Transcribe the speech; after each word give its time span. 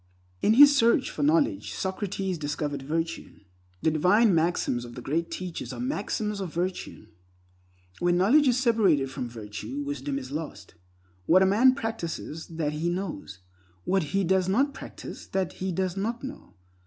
In 0.41 0.55
his 0.55 0.75
search 0.75 1.11
for 1.11 1.21
knowledge 1.21 1.73
Socrates 1.75 2.39
discovered 2.39 2.81
virtue. 2.81 3.41
The 3.83 3.91
divine 3.91 4.33
maxims 4.33 4.83
of 4.83 4.95
the 4.95 5.01
Great 5.03 5.29
Teachers 5.29 5.71
are 5.71 5.79
maxims 5.79 6.39
of 6.41 6.51
virtue. 6.51 7.05
When 7.99 8.17
knowledge 8.17 8.47
is 8.47 8.57
separated 8.57 9.11
from 9.11 9.29
virtue, 9.29 9.83
wisdom 9.85 10.17
is 10.17 10.31
lost. 10.31 10.73
What 11.27 11.43
a 11.43 11.45
man 11.45 11.75
practices, 11.75 12.47
that 12.47 12.73
he 12.73 12.89
knows. 12.89 13.41
What 13.83 14.05
he 14.05 14.23
does 14.23 14.49
not 14.49 14.73
practice, 14.73 15.27
that 15.27 15.53
he 15.61 15.71
does 15.71 15.95
not 15.95 16.23
know. 16.23 16.55